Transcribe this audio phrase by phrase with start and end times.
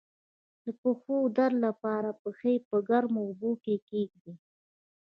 [0.63, 4.35] د پښو د درد لپاره پښې په ګرمو اوبو کې کیږدئ